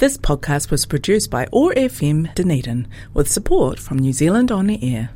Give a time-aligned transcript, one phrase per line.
[0.00, 5.10] This podcast was produced by ORFM Dunedin with support from New Zealand On Air.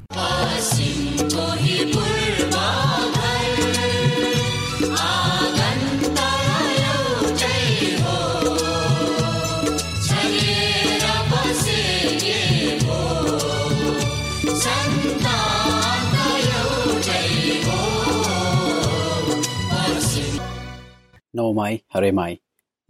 [21.32, 22.39] No mai, hare mai.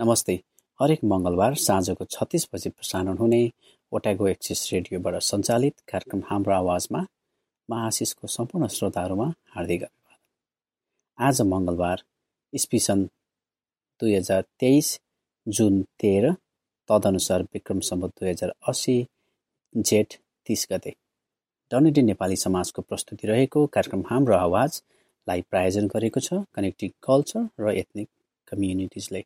[0.01, 0.43] Namaste.
[0.81, 3.43] हरेक मङ्गलबार साँझको छत्तिस बजी प्रसारण हुने
[3.93, 7.01] ओट्यागो एक्सिस रेडियोबाट सञ्चालित कार्यक्रम हाम्रो आवाजमा
[7.69, 12.03] म आशिषको सम्पूर्ण श्रोताहरूमा हार्दिक अभिवादन। आज मङ्गलबार
[12.53, 13.05] इस्पिसन
[14.01, 14.89] दुई हजार तेइस
[15.47, 16.33] जुन तेह्र
[16.89, 18.97] तदनुसार विक्रम सम्बत दुई हजार असी
[19.75, 20.95] जेठ तिस गते।
[21.71, 28.09] डनेडी नेपाली समाजको प्रस्तुति रहेको कार्यक्रम हाम्रो आवाजलाई प्रायोजन गरेको छ कनेक्टिभ कल्चर र एथनिक
[28.49, 29.25] कम्युनिटिजले।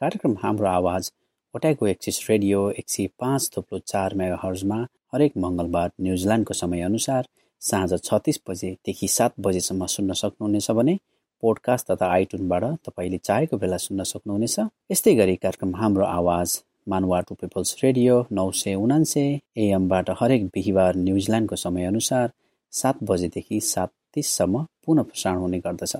[0.00, 1.10] कार्यक्रम हाम्रो आवाज
[1.54, 4.76] ओट्याको एक्सिस रेडियो एक सय पाँच थुप्रो चार मेगा हर्जमा
[5.14, 7.26] हरेक मङ्गलबार न्युजिल्यान्डको समयअनुसार
[7.62, 10.94] साँझ छत्तिस बजेदेखि सात बजेसम्म सुन्न सक्नुहुनेछ भने
[11.42, 14.56] पोडकास्ट तथा आइटुनबाट तपाईँले चाहेको बेला सुन्न सक्नुहुनेछ।
[14.90, 19.24] यस्तै गरी कार्यक्रम हाम्रो आवाज मानवा टु पिपल्स रेडियो नौ सय उनान्से
[19.64, 22.30] एएमबाट हरेक बिहिबार न्युजिल्यान्डको समयअनुसार
[22.72, 25.96] सात बजेदेखि सात तिससम्म पुनः प्रसारण हुने गर्दछ।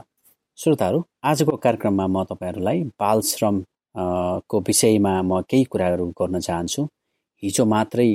[0.59, 3.63] श्रोताहरू आजको कार्यक्रममा म तपाईँहरूलाई बाल श्रम
[3.95, 6.83] को विषयमा म केही कुराहरू गर्न चाहन्छु।
[7.43, 8.11] हिजो मात्रै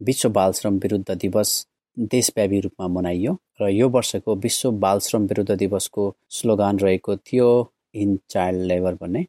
[0.00, 1.50] विश्व बाल श्रम विरुद्ध दिवस
[1.96, 7.48] देशव्यापी रूपमा मनाइयो र यो वर्षको विश्व बाल श्रम विरुद्ध दिवसको स्लोगान रहेको थियो
[7.94, 9.24] इन चाइल्ड लेबर भन्ने।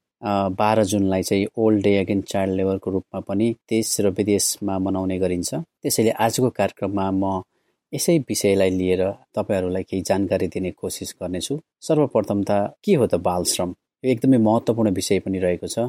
[0.60, 5.54] बाह्र जुनलाई चाहिँ ओल्ड डे अगेन चाइल्ड लेबरको रूपमा पनि देश र विदेशमा मनाउने गरिन्छ।
[5.54, 7.42] त्यसैले आजको कार्यक्रममा म
[7.94, 9.02] यसै विषयलाई लिएर
[9.36, 12.52] तपाईँहरूलाई केही जानकारी दिने कोसिस गर्नेछु। सर्वप्रथम त
[12.84, 15.84] के हो त बाल श्रम यो एकदमै महत्त्वपूर्ण विषय पनि रहेको छ।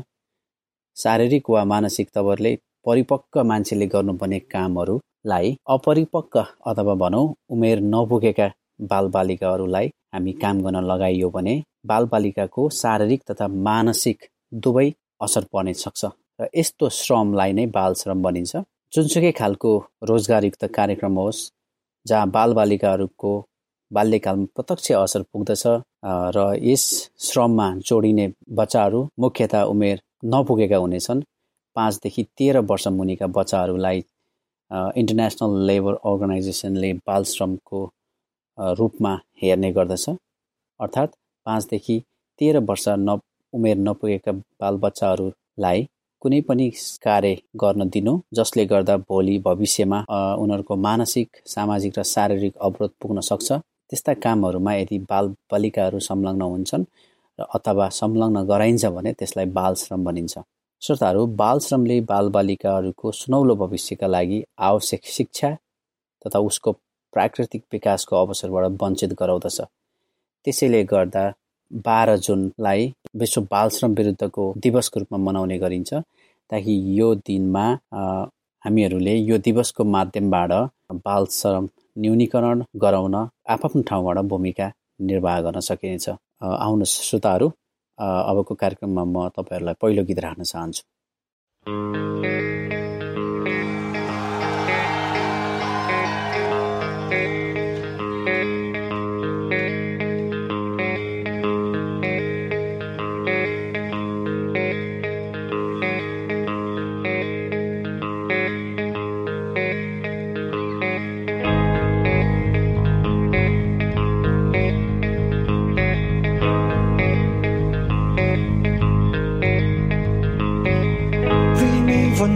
[0.96, 2.52] शारीरिक वा मानसिक तवरले
[2.86, 6.40] परिपक्व मान्छेले गर्नुपर्ने कामहरूलाई अपरिपक्व
[6.70, 8.46] अथवा भनौँ उमेर नपुगेका
[8.92, 11.54] बालबालिकाहरूलाई हामी काम गर्न लगाइयो भने
[11.92, 14.18] बालबालिकाको शारीरिक तथा मानसिक
[14.64, 14.88] दुवै
[15.26, 16.02] असर पर्ने सक्छ।
[16.40, 18.62] र यस्तो श्रमलाई नै बाल श्रम भनिन्छ।
[18.92, 19.72] जुनसुकै खालको
[20.10, 21.42] रोजगारयुक्त कार्यक्रम होस्
[22.06, 23.32] जहाँ बालबालिकाहरूको
[23.90, 25.62] बाल्यकालमा प्रत्यक्ष असर पुग्दछ
[26.36, 26.84] र यस
[27.26, 28.26] श्रममा जोडिने
[28.58, 30.00] बच्चाहरू मुख्यतः उमेर
[30.32, 31.22] नपुगेका हुनेछन्।
[31.76, 33.98] पाँचदेखि तेह्र वर्ष मुनिका बच्चाहरूलाई
[35.00, 37.80] इन्टरनेसनल लेबर अर्गनाइजेसनले बाल श्रमको
[38.78, 40.08] रूपमा हेर्ने गर्दछ।
[40.80, 41.16] अर्थात्
[41.46, 41.96] पाँचदेखि
[42.38, 43.18] तेह्र वर्ष न
[43.52, 45.86] उमेर नपुगेका बालबच्चाहरूलाई
[46.22, 46.66] कुनै पनि
[47.04, 49.98] कार्य गर्न दिनु जसले गर्दा भोलि भविष्यमा
[50.42, 53.48] उनीहरूको मानसिक सामाजिक र शारीरिक अवरोध पुग्न सक्छ।
[53.90, 56.84] त्यस्ता कामहरूमा यदि बाल बालिकाहरू संलग्न हुन्छन्
[57.38, 60.38] र अथवा संलग्न गराइन्छ भने त्यसलाई बाल श्रम भनिन्छ।
[60.82, 65.50] श्रोताहरू बाल श्रमले बालबालिकाहरूको सुनौलो भविष्यका लागि आवश्यक शिक्षा
[66.22, 66.72] तथा उसको
[67.12, 69.60] प्राकृतिक विकासको अवसरबाट वञ्चित गराउँदछ।
[70.44, 71.24] त्यसैले गर्दा
[71.70, 75.94] बाह्र जुनलाई विश्व बाल श्रम विरुद्धको दिवसको रूपमा मनाउने गरिन्छ।
[76.50, 77.66] ताकि यो दिनमा
[78.64, 80.52] हामीहरूले यो दिवसको माध्यमबाट
[81.06, 83.14] बाल श्रम न्यूनीकरण गराउन
[83.54, 84.66] आफ्नो ठाउँबाट भूमिका
[85.10, 86.08] निर्वाह गर्न सकिनेछ।
[86.42, 87.48] आउनुहोस् श्रोताहरू।
[87.98, 90.82] अबको कार्यक्रममा म तपाईँहरूलाई पहिलो गीत राख्न चाहन्छु।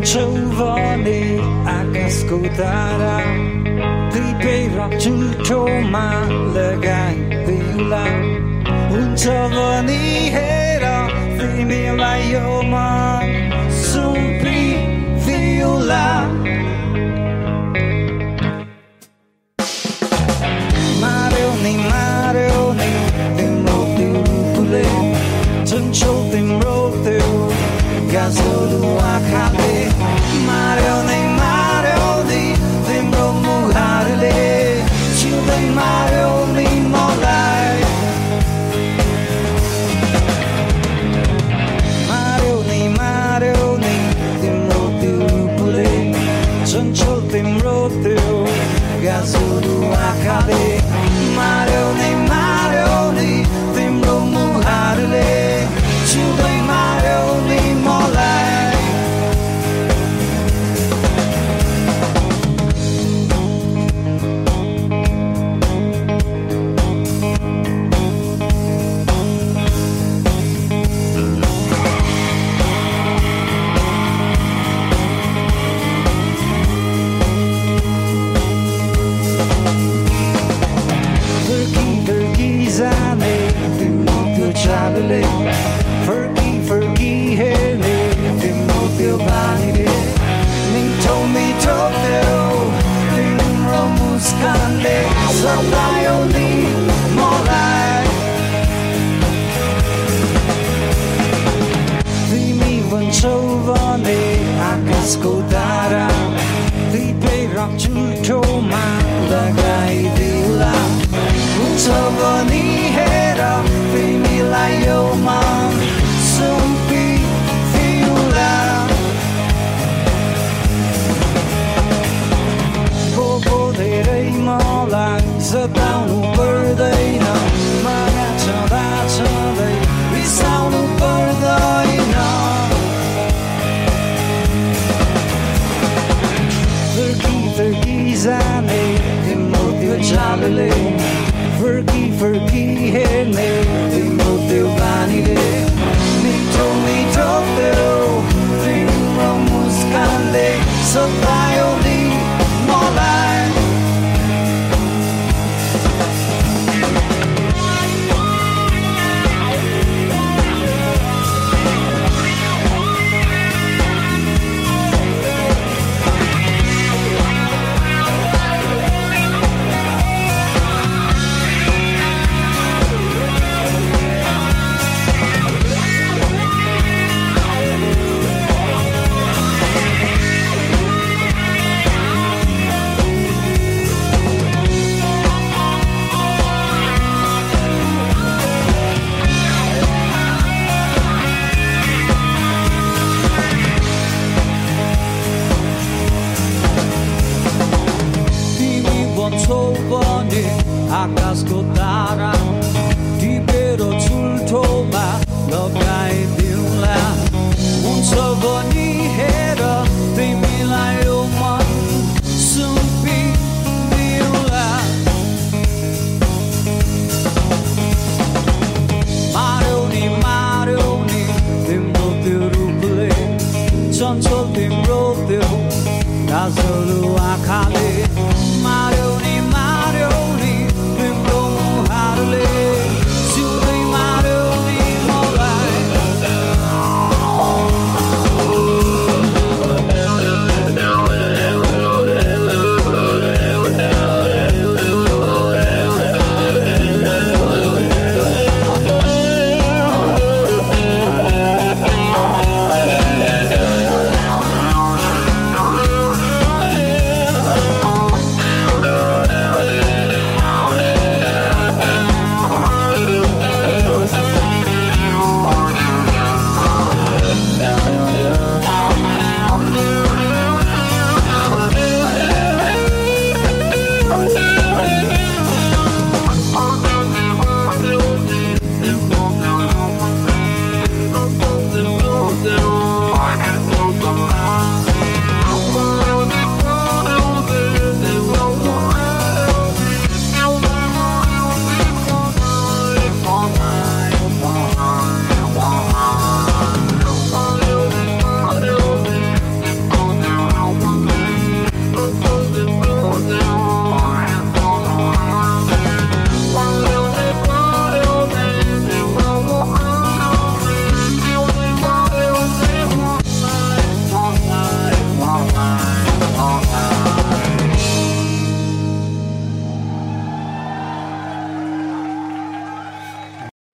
[0.03, 3.21] červený akasku dara
[4.11, 7.13] Pribera til to malega
[7.47, 8.07] vila
[8.91, 9.17] Un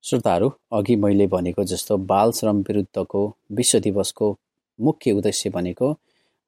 [0.06, 3.22] श्रोताहरू अघि मैले भनेको जस्तो बाल श्रम विरुद्धको
[3.52, 4.26] विश्व दिवसको
[4.78, 5.88] मुख्य उद्देश्य भनेको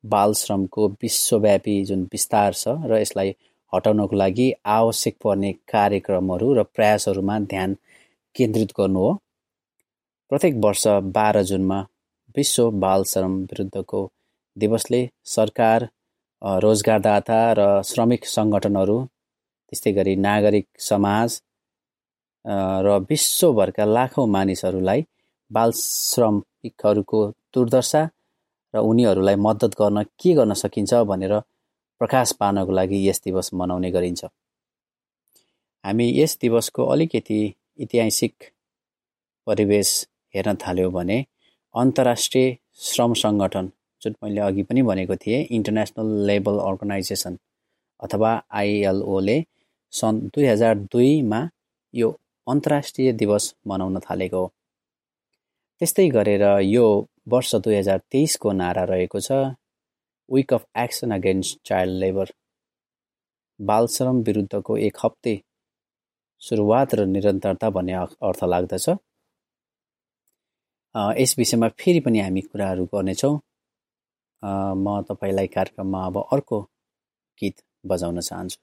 [0.05, 3.35] बाल श्रमको विश्वव्यापी जुन विस्तार छ र यसलाई
[3.73, 7.75] हटाउनको लागि आवश्यक पर्ने कार्यक्रमहरू र प्रयासहरूमा ध्यान
[8.37, 9.13] केन्द्रित गर्नु हो।
[10.31, 10.87] प्रत्येक वर्ष
[11.17, 11.81] बाह्र जुनमा
[12.37, 14.05] विश्व बाल श्रम विरुद्धको
[14.57, 15.03] दिवसले
[15.35, 15.89] सरकार
[16.63, 21.41] रोजगारदाता र श्रमिक सङ्गठनहरू त्यस्तै गरी नागरिक समाज
[22.45, 25.05] र विश्वभरका लाखौँ मानिसहरूलाई
[25.51, 27.21] बाल श्रमिकहरूको
[27.55, 28.03] दुर्दशा
[28.75, 31.35] र उनीहरूलाई मद्दत गर्न के गर्न सकिन्छ भनेर
[32.01, 34.25] प्रकाश पार्नको लागि यस दिवस मनाउने गरिन्छ।
[35.85, 37.41] हामी यस दिवसको अलिकति
[37.83, 38.51] ऐतिहासिक
[39.47, 39.91] परिवेश
[40.35, 41.19] हेर्न थाल्यौँ भने
[41.75, 43.71] अन्तर्राष्ट्रिय श्रम सङ्गठन
[44.03, 47.39] जुन मैले अघि पनि भनेको थिएँ इन्टरनेसनल लेबर अर्गनाइजेसन
[48.01, 48.31] अथवा
[48.61, 49.39] आइएलओले
[49.93, 51.41] सन् दुई हजार दुईमा
[51.95, 52.11] यो
[52.49, 54.43] अन्तर्राष्ट्रिय दिवस मनाउन थालेको
[55.81, 56.85] त्यस्तै गरेर यो
[57.33, 59.41] वर्ष दुई हजार तेइसको नारा रहेको छ
[60.29, 62.33] week of action against child labour
[63.61, 65.35] बाल श्रम विरुद्धको एक हप्ते
[66.43, 67.95] सुरुवात र निरन्तरता भन्ने
[68.29, 68.89] अर्थ लाग्दछ।
[71.21, 73.35] यस विषयमा फेरि पनि हामी कुराहरू गर्नेछौँ।
[74.85, 76.61] म तपाईँलाई कार्यक्रममा अब अर्को
[77.41, 77.57] गीत
[77.93, 78.59] बजाउन चाहन्छु।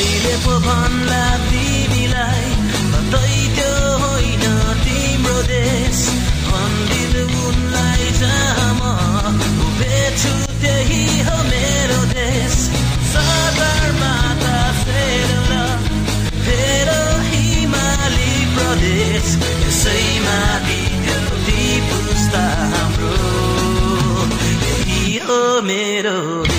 [0.00, 2.52] कहिले पो भन्ला दिदीलाई
[2.92, 4.44] भन्दै त्यो होइन
[4.84, 5.98] तिम्रो देश
[6.44, 9.34] मन्दिर उनलाई जहाँ म
[9.66, 12.56] उभेछु त्यही हो मेरो देश
[13.12, 15.64] सदर माता फेरौला
[16.46, 16.92] फेर
[17.28, 20.80] हिमाली प्रदेश यसै माथि
[21.90, 23.14] पुस्ता हाम्रो
[24.64, 26.49] यही हो मेरो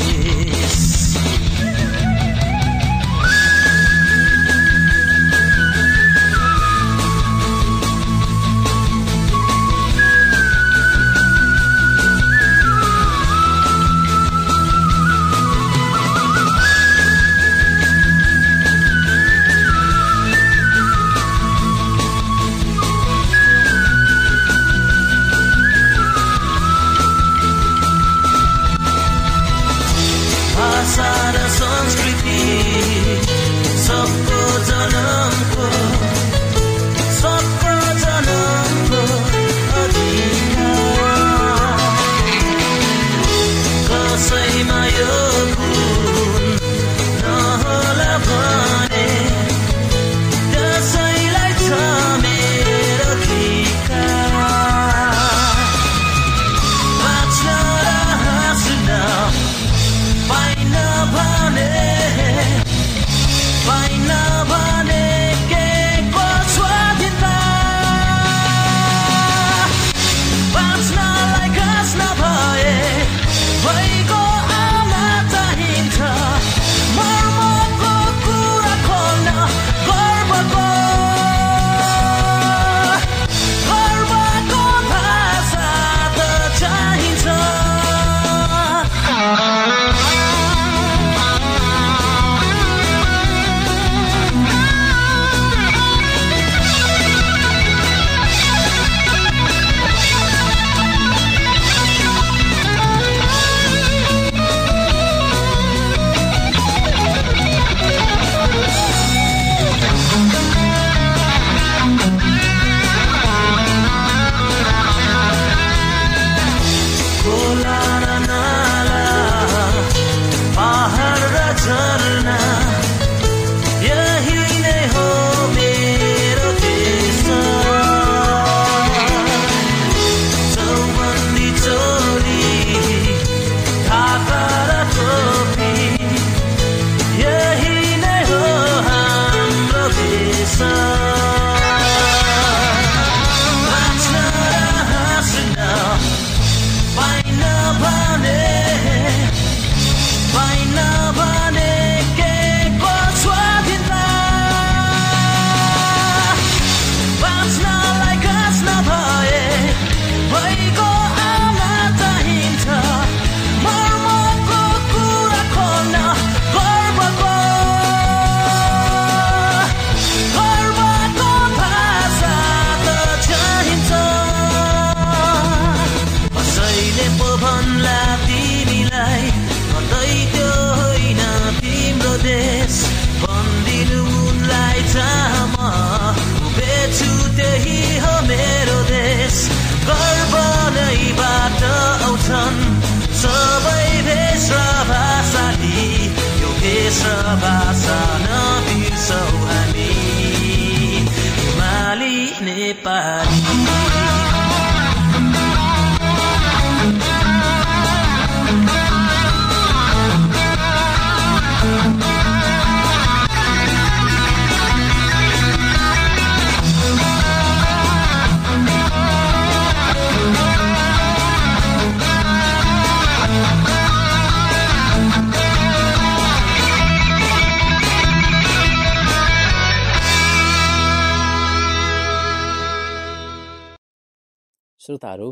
[235.01, 235.31] श्रोताहरू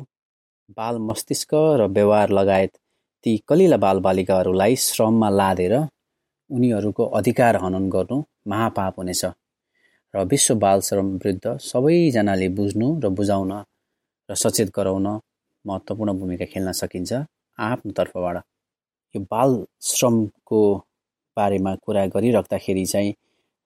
[0.77, 2.71] बाल मस्तिष्क र व्यवहार लगायत
[3.25, 5.73] ती कलिला बालबालिकाहरूलाई श्रममा लादेर
[6.49, 8.17] उनीहरूको अधिकार हनन गर्नु
[8.49, 9.23] महापाप हुनेछ
[10.13, 13.51] र विश्व बाल श्रम विरुद्ध सबैजनाले बुझ्नु र बुझाउन
[14.29, 15.07] र सचेत गराउन
[15.65, 17.11] महत्त्वपूर्ण भूमिका खेल्न सकिन्छ
[17.59, 18.38] आफ्नो तर्फबाट।
[19.15, 19.51] यो बाल
[19.89, 20.61] श्रमको
[21.38, 23.13] बारेमा कुरा गरिराख्दाखेरि चाहिँ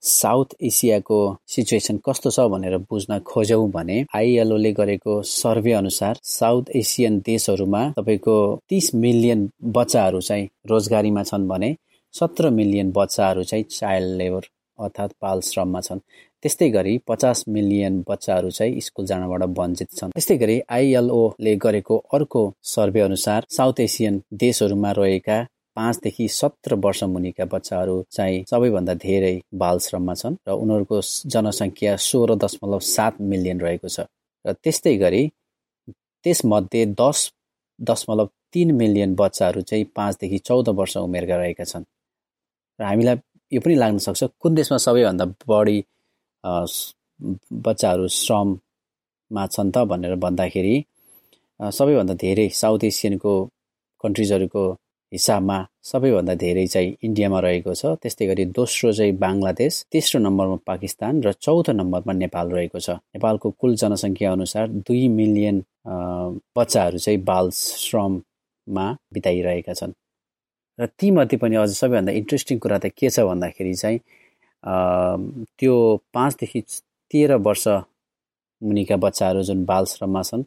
[0.03, 7.19] साउथ एसियाको सिचुएसन कस्तो छ भनेर बुझ्न खोज्यौँ भने आइएलओले गरेको सर्वे अनुसार साउथ एसियन
[7.25, 8.35] देशहरूमा तपाईँको
[8.69, 11.75] तिस मिलियन बच्चाहरू चाहिँ रोजगारीमा छन् भने
[12.13, 15.99] सत्र मिलियन बच्चाहरू चाहिँ चाइल्ड लेबर अर्थात् बाल श्रममा छन्।
[16.43, 22.41] त्यस्तै गरी पचास मिलियन बच्चाहरू चाहिँ स्कुल जानबाट वञ्चित छन्। त्यस्तै गरी आइएलओले गरेको अर्को
[22.65, 25.37] सर्वे अनुसार साउथ एसियन देशहरूमा रहेका
[25.77, 30.99] पाँचदेखि सत्र वर्ष मुनिका बच्चाहरू चाहिँ सबैभन्दा धेरै बाल श्रममा छन् र उनीहरूको
[31.33, 34.05] जनसङ्ख्या सोह्र दशमलव सात मिलियन रहेको छ।
[34.45, 35.23] र त्यस्तै गरी
[36.25, 37.19] त्यसमध्ये दस
[37.79, 41.85] दशमलव तिन मिलियन बच्चाहरू चाहिँ पाँचदेखि चौध वर्ष उमेरका रहेका छन्।
[42.79, 43.17] र हामीलाई
[43.51, 45.77] यो पनि लाग्न सक्छ कुन देशमा सबैभन्दा बढी
[47.65, 50.75] बच्चाहरू श्रममा छन् त भनेर भन्दाखेरि
[51.59, 53.33] सबैभन्दा धेरै साउथ एसियनको
[54.03, 54.63] कन्ट्रिजहरूको
[55.13, 55.57] हिसाबमा
[55.89, 61.31] सबैभन्दा धेरै चाहिँ इन्डियामा रहेको छ। त्यस्तै गरी दोस्रो चाहिँ बङ्गलादेश तेस्रो नम्बरमा पाकिस्तान र
[61.45, 65.57] चौथो नम्बरमा नेपाल रहेको छ। नेपालको कुल जनसङ्ख्या अनुसार दुई मिलियन
[66.57, 69.93] बच्चाहरू चाहिँ बाल श्रममा बिताइरहेका छन्।
[70.79, 73.99] र तीमध्ये पनि अझ सबैभन्दा इन्ट्रेस्टिङ कुरा त के छ भन्दाखेरि चाहिँ
[75.59, 75.75] त्यो
[76.13, 76.61] पाँचदेखि
[77.11, 77.67] तेह्र वर्ष
[78.61, 80.43] मुनिका बच्चाहरू जुन बाल श्रममा छन्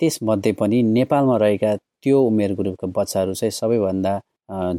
[0.00, 1.70] त्यसमध्ये पनि नेपालमा रहेका
[2.06, 4.12] त्यो उमेर ग्रुपका बच्चाहरू चाहिँ सबैभन्दा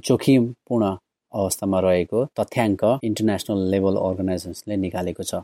[0.08, 0.84] जोखिमपूर्ण
[1.32, 5.42] अवस्थामा रहेको तथ्याङ्क इन्टरनेसनल लेभल अर्गनाइजेसन्सले निकालेको छ।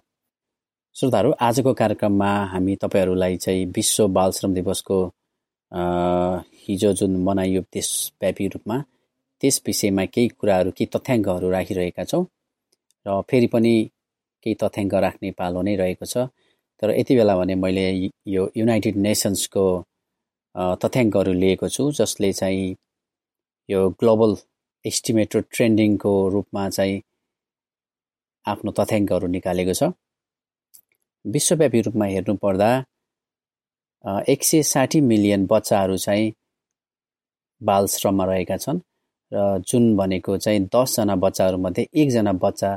[0.95, 4.97] श्रोताहरू आजको कार्यक्रममा हामी तपाईँहरूलाई चाहिँ विश्व बाल श्रम दिवसको
[6.63, 8.77] हिजो जुन मनाइयो देशव्यापी रूपमा
[9.41, 12.25] त्यस विषयमा केही कुराहरू केही तथ्याङ्कहरू राखिरहेका छौँ
[13.05, 13.73] र फेरि पनि
[14.43, 16.31] केही तथ्याङ्क राख्ने पालो नै रहेको छ।
[16.81, 17.85] तर यति बेला भने मैले
[18.35, 19.65] यो युनाइटेड नेसन्सको
[20.55, 22.75] तथ्याङ्कहरू लिएको छु जसले चाहिँ
[23.69, 24.35] यो ग्लोबल
[24.85, 27.01] एस्टिमेटर ट्रेन्डिङको रूपमा चाहिँ
[28.45, 29.91] आफ्नो तथ्याङ्कहरू निकालेको छ।
[31.25, 32.69] विश्वव्यापी रूपमा हेर्नुपर्दा
[34.27, 36.33] एक सय साठी मिलियन बच्चाहरू चाहिँ
[37.61, 38.79] बाल श्रममा रहेका छन्
[39.31, 42.71] र जुन भनेको चाहिँ दसजना बच्चाहरूमध्ये एकजना बच्चा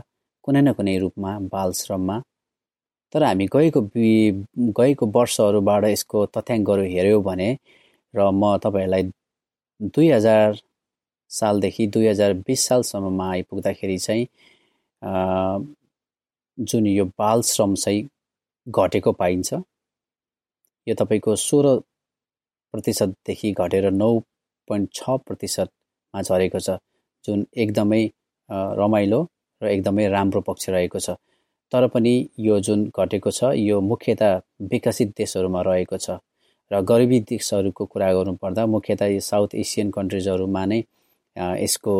[0.44, 2.16] कुनै न कुनै रूपमा बाल श्रममा
[3.12, 3.80] तर हामी गएको
[4.72, 7.50] गएको वर्षहरूबाट यसको तथ्याङ्कहरू हेऱ्यौँ भने
[8.14, 9.02] र म तपाईँहरूलाई
[9.94, 10.58] दुई हजार
[11.30, 14.26] सालदेखि दुई हजार बिस सालसम्ममा आइपुग्दाखेरि चाहिँ
[16.58, 18.08] जुन यो बाल श्रम चाहिँ
[18.66, 19.52] घटेको पाइन्छ
[20.86, 21.76] यो तपाईँको सोह्र
[22.74, 24.10] प्रतिशतदेखि घटेर नौ
[24.68, 26.78] पोइन्ट छ प्रतिशतमा झरेको छ
[27.24, 28.02] जुन एकदमै
[28.80, 29.20] रमाइलो
[29.60, 31.16] र एकदमै राम्रो पक्ष रहेको छ।
[31.72, 36.18] तर पनि यो जुन घटेको छ यो मुख्यतः विकसित देशहरूमा रहेको छ
[36.70, 40.81] र गरिबी देशहरूको कुरा गर्नुपर्दा मुख्यतः यो साउथ एसियन कन्ट्रिजहरूमा नै
[41.37, 41.96] यसको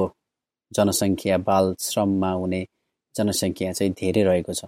[0.73, 2.67] जनसङ्ख्या बाल श्रममा हुने
[3.15, 4.65] जनसङ्ख्या चाहिँ धेरै रहेको छ।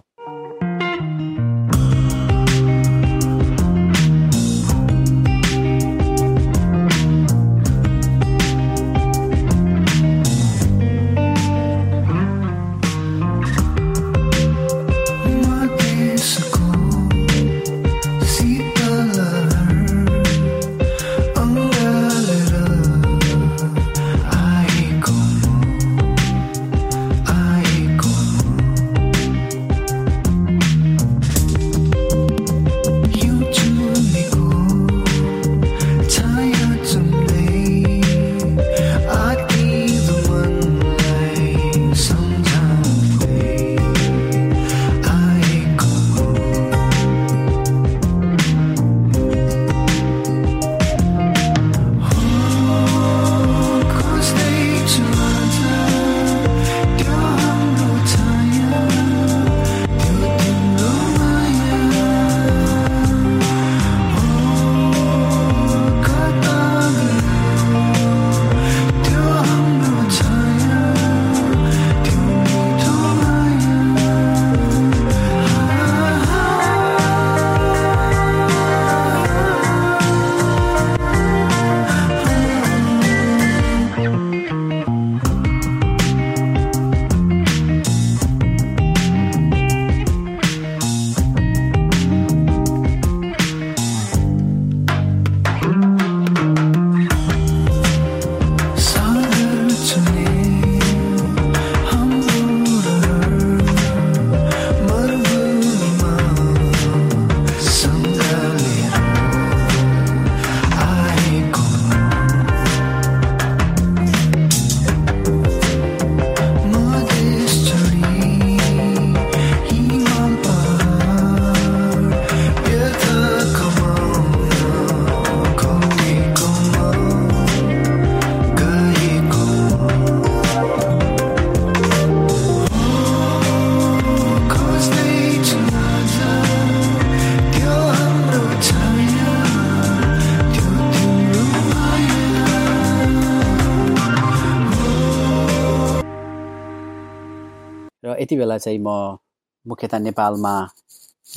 [148.29, 149.17] यति बेला चाहिँ म
[149.65, 150.51] मुख्यतः नेपालमा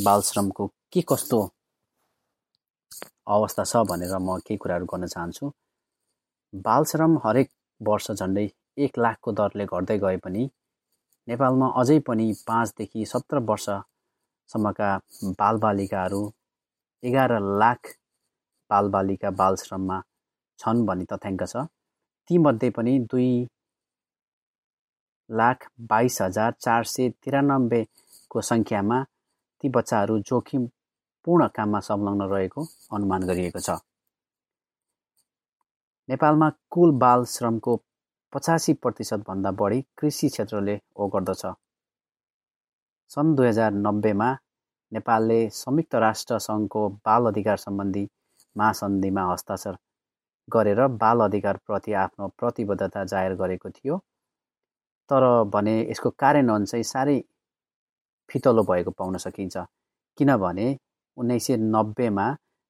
[0.05, 1.39] बाल श्रमको के कस्तो
[3.33, 5.53] अवस्था छ भनेर म केही कुराहरू गर्न चाहन्छु।
[6.53, 7.49] बाल श्रम हरेक
[7.81, 8.45] वर्ष झन्डै
[8.85, 10.45] एक लाखको दरले घट्दै गए पनि
[11.29, 14.91] नेपालमा अझै पनि पाँचदेखि सत्र वर्षसम्मका
[15.41, 16.23] बालबालिकाहरू
[17.03, 17.95] एघार लाख
[18.71, 19.99] बालबालिका बाल श्रममा
[20.59, 21.65] छन् भन्ने तथ्याङ्क छ।
[22.31, 23.33] तीमध्ये पनि दुई
[25.33, 28.99] लाख बाइस हजार चार सय तिरानब्बेको सङ्ख्यामा
[29.63, 32.67] ती बच्चाहरू जोखिमपूर्ण काममा संलग्न रहेको
[32.97, 33.79] अनुमान गरिएको छ।
[36.09, 37.77] नेपालमा कुल बाल श्रमको
[38.33, 41.43] पचासी प्रतिशतभन्दा बढी कृषि क्षेत्रले ओगर्दछ
[43.11, 44.31] सन् दुई हजार नब्बेमा
[44.93, 48.05] नेपालले संयुक्त राष्ट्र सङ्घको बाल अधिकार सम्बन्धी
[48.57, 49.77] महासन्धिमा हस्ताक्षर
[50.49, 53.95] गरेर बाल अधिकारप्रति आफ्नो प्रतिबद्धता जाहेर गरेको थियो।
[55.13, 57.19] तर भने यसको कार्यान्वयन चाहिँ साह्रै
[58.29, 59.57] फितलो भएको पाउन सकिन्छ।
[60.19, 60.67] किनभने
[61.17, 62.27] उन्नाइस सय नब्बेमा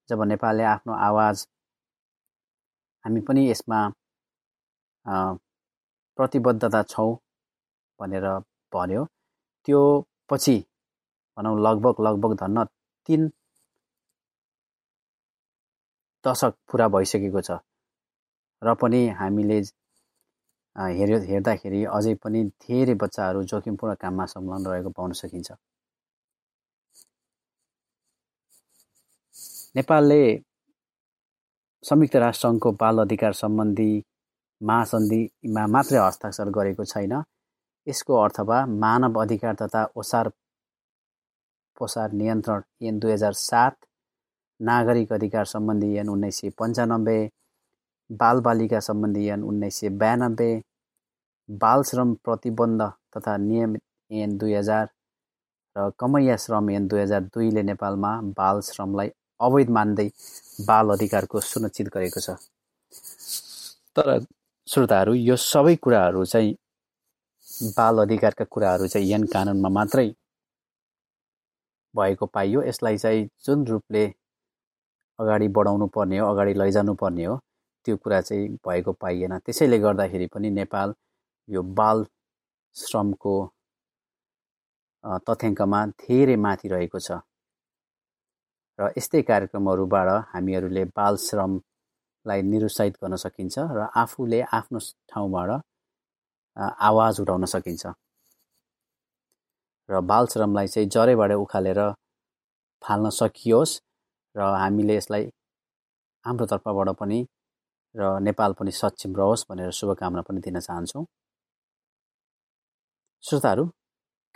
[0.08, 1.46] जब नेपालले आफ्नो आवाज
[3.04, 3.78] हामी पनि यसमा
[6.18, 7.12] प्रतिबद्धता छौँ
[8.00, 8.26] भनेर
[8.72, 9.04] भन्यो
[9.68, 9.80] त्यो
[10.30, 10.56] पछि
[11.36, 12.64] भनौँ लगभग लगभग धन्न
[13.08, 13.30] तिन
[16.24, 17.50] दशक पुरा भइसकेको छ।
[18.62, 19.60] र पनि हामीले
[20.76, 25.52] हेर्यो हेर्दाखेरि अझै पनि धेरै बच्चाहरू जोखिमपूर्ण काममा संलग्न रहेको पाउन सकिन्छ।
[29.76, 30.22] नेपालले
[31.84, 33.92] संयुक्त राष्ट्रसङ्घको बाल अधिकार सम्बन्धी
[34.60, 37.14] महासन्धिमा मात्रै हस्ताक्षर गरेको छैन।
[37.86, 40.28] यसको अर्थवा मानव अधिकार तथा ओसार
[41.78, 43.76] पोसार नियन्त्रण ऐन दुई हजार सात
[44.60, 47.18] नागरिक अधिकार सम्बन्धी ऐन उन्नाइस सय पन्चानब्बे
[48.20, 50.50] बालबालिका सम्बन्धी ऐन उन्नाइस सय बयानब्बे
[51.48, 52.82] बाल श्रम प्रतिबन्ध
[53.16, 53.76] तथा नियम
[54.10, 54.88] ऐन दुई हजार
[55.76, 60.08] र कमैया श्रम ऐन दुई हजार दुईले नेपालमा बाल श्रमलाई अवैध मान्दै
[60.66, 62.36] बाल अधिकारको सुनिश्चित गरेको छ।
[63.96, 64.08] तर
[64.68, 66.52] श्रोताहरू यो सबै कुराहरू चाहिँ
[67.76, 70.08] बाल अधिकारका कुराहरू चाहिँ यन कानुनमा मात्रै
[71.94, 74.04] भएको पाइयो। यसलाई चाहिँ जुन रूपले
[75.18, 77.40] अगाडि बढाउनु पर्ने हो अगाडि लैजानु पर्ने हो
[77.84, 80.94] त्यो कुरा चाहिँ भएको पाइएन। त्यसैले गर्दाखेरि पनि नेपाल
[81.48, 82.04] यो बाल
[82.76, 83.34] श्रमको
[85.28, 87.18] तथ्याङ्कमा धेरै माथि रहेको छ।
[88.78, 94.78] र यस्तै कार्यक्रमहरूबाट हामीहरूले बाल श्रमलाई निरुत्साहित गर्न सकिन्छ र आफूले आफ्नो
[95.10, 95.50] ठाउँबाट
[96.88, 97.84] आवाज उठाउन सकिन्छ।
[99.88, 101.80] र बाल श्रमलाई चाहिँ जरैबाट उखालेर
[102.82, 103.74] फाल्न सकियोस्
[104.34, 105.24] र हामीले यसलाई
[106.24, 107.18] हाम्रो तर्फबाट पनि
[107.94, 111.04] र नेपाल पनि सक्षम रहोस् भनेर शुभकामना पनि दिन चाहन्छौँ।
[113.24, 113.64] श्रोताहरू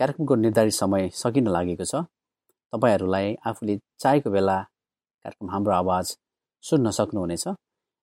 [0.01, 2.05] कार्यक्रमको निर्धारित समय सकिन लागेको छ।
[2.73, 4.57] तपाईँहरूलाई आफूले चाहेको बेला
[5.25, 6.17] कार्यक्रम हाम्रो आवाज
[6.65, 7.47] सुन्न सक्नुहुनेछ।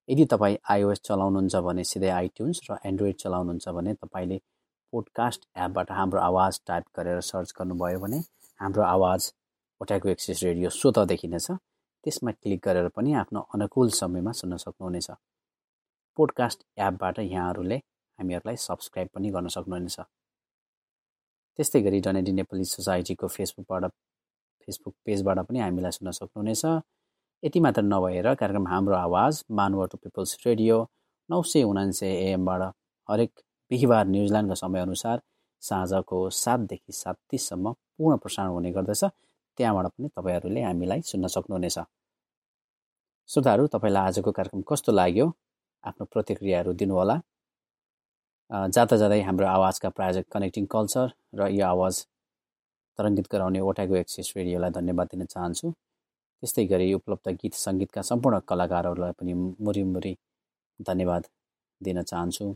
[0.09, 4.37] यदि तपाईँ आइओएस चलाउनुहुन्छ भने सिधै आइट्युन्स र एन्ड्रोइड चलाउनुहुन्छ भने तपाईँले
[4.93, 8.19] पोडकास्ट एपबाट हाम्रो आवाज टाइप गरेर सर्च गर्नुभयो भने
[8.59, 9.31] हाम्रो आवाज
[9.81, 15.09] ओट्याको एक्सिस रेडियो स्वत देखिनेछ त्यसमा क्लिक गरेर पनि आफ्नो अनुकूल समयमा सुन्न सक्नुहुनेछ।
[16.15, 17.77] पोडकास्ट एपबाट यहाँहरूले
[18.19, 19.99] हामीहरूलाई सब्सक्राइब पनि गर्न सक्नुहुनेछ।
[21.55, 23.83] त्यस्तै गरी डनेडी नेपाली सोसाइटीको फेसबुकबाट
[24.61, 26.63] फेसबुक पेजबाट पनि हामीलाई सुन्न सक्नुहुनेछ।
[27.43, 30.77] यति मात्र नभएर कार्यक्रम हाम्रो आवाज मानव टु पिपल्स रेडियो
[31.29, 32.61] नौ सय उनान्सय एएमबाट
[33.09, 33.31] हरेक
[33.71, 35.21] बिहिबार न्युजिल्यान्डको समयअनुसार
[35.61, 39.03] साँझको सातदेखि सात तिससम्म पूर्ण प्रसारण हुने गर्दछ।
[39.57, 41.77] त्यहाँबाट पनि तपाईँहरूले हामीलाई सुन्न सक्नुहुनेछ।
[43.29, 45.27] श्रोताहरू तपाईँलाई आजको कार्यक्रम कस्तो लाग्यो?
[45.89, 47.15] आफ्नो प्रतिक्रियाहरू दिनुहोला।
[48.75, 51.07] जाँदा जाँदै हाम्रो आवाजका प्रायोजक कनेक्टिङ कल्चर
[51.39, 51.95] र यो आवाज
[52.99, 55.67] तरङ्गित गराउने ओटागो एक्सिस रेडियोलाई धन्यवाद दिन चाहन्छु।
[56.43, 59.33] त्यस्तै गरी उपलब्ध गीत सङ्गीतका सम्पूर्ण कलाकारहरूलाई पनि
[59.65, 60.13] मुरी मुरी
[60.79, 61.23] धन्यवाद
[61.81, 62.47] दिन चाहन्छु।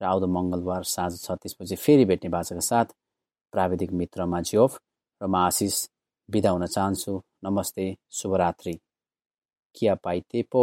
[0.00, 2.88] र आउँदो मङ्गलबार साँझ छत्तिस बजी फेरि भेट्ने बाचाका साथ
[3.52, 4.78] प्राविधिक मित्र माझ्योफ
[5.20, 5.76] र म आशिष
[6.28, 7.12] बिदा हुन चाहन्छु।
[7.44, 7.86] नमस्ते
[8.18, 8.74] शुभरात्रि।
[9.76, 10.62] किया पाइते पो?